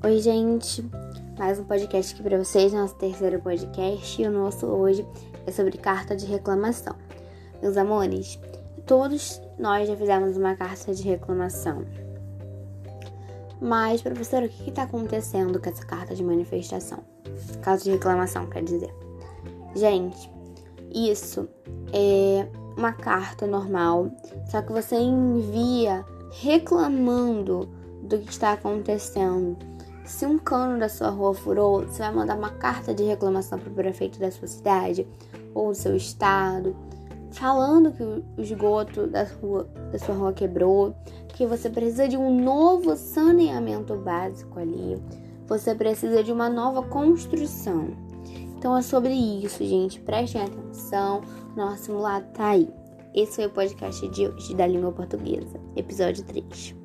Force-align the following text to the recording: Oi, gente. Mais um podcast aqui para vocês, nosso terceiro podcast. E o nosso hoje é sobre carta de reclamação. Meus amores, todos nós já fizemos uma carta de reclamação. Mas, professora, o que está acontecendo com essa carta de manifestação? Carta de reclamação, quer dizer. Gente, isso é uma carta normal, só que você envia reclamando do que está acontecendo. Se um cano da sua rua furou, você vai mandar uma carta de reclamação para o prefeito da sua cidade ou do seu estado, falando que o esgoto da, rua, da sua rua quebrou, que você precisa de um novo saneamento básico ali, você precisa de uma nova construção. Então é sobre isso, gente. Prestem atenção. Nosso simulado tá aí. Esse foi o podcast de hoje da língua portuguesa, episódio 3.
Oi, 0.00 0.20
gente. 0.20 0.88
Mais 1.36 1.58
um 1.58 1.64
podcast 1.64 2.14
aqui 2.14 2.22
para 2.22 2.38
vocês, 2.38 2.72
nosso 2.72 2.94
terceiro 2.94 3.40
podcast. 3.40 4.22
E 4.22 4.28
o 4.28 4.30
nosso 4.30 4.64
hoje 4.64 5.04
é 5.44 5.50
sobre 5.50 5.76
carta 5.76 6.14
de 6.14 6.24
reclamação. 6.24 6.94
Meus 7.60 7.76
amores, 7.76 8.38
todos 8.86 9.42
nós 9.58 9.88
já 9.88 9.96
fizemos 9.96 10.36
uma 10.36 10.54
carta 10.54 10.94
de 10.94 11.02
reclamação. 11.02 11.84
Mas, 13.60 14.00
professora, 14.00 14.46
o 14.46 14.48
que 14.48 14.70
está 14.70 14.84
acontecendo 14.84 15.60
com 15.60 15.68
essa 15.68 15.84
carta 15.84 16.14
de 16.14 16.22
manifestação? 16.22 17.00
Carta 17.60 17.82
de 17.82 17.90
reclamação, 17.90 18.46
quer 18.46 18.62
dizer. 18.62 18.94
Gente, 19.74 20.30
isso 20.94 21.48
é 21.92 22.46
uma 22.76 22.92
carta 22.92 23.48
normal, 23.48 24.12
só 24.48 24.62
que 24.62 24.72
você 24.72 24.94
envia 24.94 26.04
reclamando 26.30 27.68
do 28.00 28.16
que 28.20 28.30
está 28.30 28.52
acontecendo. 28.52 29.56
Se 30.08 30.24
um 30.24 30.38
cano 30.38 30.80
da 30.80 30.88
sua 30.88 31.10
rua 31.10 31.34
furou, 31.34 31.82
você 31.82 31.98
vai 31.98 32.10
mandar 32.10 32.36
uma 32.36 32.48
carta 32.48 32.94
de 32.94 33.04
reclamação 33.04 33.58
para 33.58 33.70
o 33.70 33.74
prefeito 33.74 34.18
da 34.18 34.30
sua 34.30 34.48
cidade 34.48 35.06
ou 35.54 35.68
do 35.68 35.74
seu 35.74 35.94
estado, 35.94 36.74
falando 37.30 37.92
que 37.92 38.02
o 38.02 38.24
esgoto 38.38 39.06
da, 39.06 39.24
rua, 39.24 39.68
da 39.92 39.98
sua 39.98 40.14
rua 40.14 40.32
quebrou, 40.32 40.96
que 41.28 41.46
você 41.46 41.68
precisa 41.68 42.08
de 42.08 42.16
um 42.16 42.42
novo 42.42 42.96
saneamento 42.96 43.94
básico 43.96 44.58
ali, 44.58 45.00
você 45.46 45.74
precisa 45.74 46.24
de 46.24 46.32
uma 46.32 46.48
nova 46.48 46.82
construção. 46.82 47.88
Então 48.56 48.76
é 48.76 48.82
sobre 48.82 49.12
isso, 49.12 49.62
gente. 49.62 50.00
Prestem 50.00 50.42
atenção. 50.42 51.20
Nosso 51.54 51.84
simulado 51.84 52.26
tá 52.32 52.48
aí. 52.48 52.68
Esse 53.14 53.36
foi 53.36 53.46
o 53.46 53.50
podcast 53.50 54.08
de 54.08 54.26
hoje 54.26 54.54
da 54.54 54.66
língua 54.66 54.90
portuguesa, 54.90 55.60
episódio 55.76 56.24
3. 56.24 56.77